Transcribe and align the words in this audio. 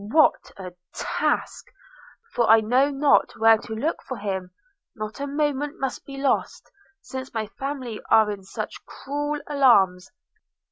What 0.09 0.49
a 0.57 0.73
task! 0.95 1.67
for 2.33 2.49
I 2.49 2.59
know 2.59 2.89
not 2.89 3.33
where 3.37 3.59
to 3.59 3.75
look 3.75 4.01
for 4.01 4.17
him: 4.17 4.49
not 4.95 5.19
a 5.19 5.27
moment 5.27 5.79
must 5.79 6.07
be 6.07 6.17
lost, 6.17 6.71
since 7.01 7.35
my 7.35 7.45
family 7.45 8.01
are 8.09 8.31
in 8.31 8.41
such 8.41 8.83
cruel 8.87 9.39
alarms. 9.45 10.09